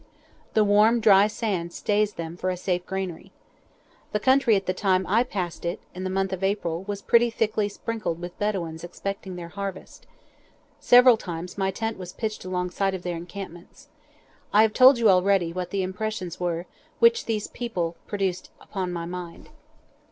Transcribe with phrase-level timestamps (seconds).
[0.55, 3.31] The warm, dry sand stands them for a safe granary.
[4.13, 7.29] The country at the time I passed it (in the month of April) was pretty
[7.29, 10.07] thickly sprinkled with Bedouins expecting their harvest.
[10.79, 13.89] Several times my tent was pitched alongside of their encampments.
[14.51, 16.65] I have told you already what the impressions were
[16.97, 19.49] which these people produced upon my mind.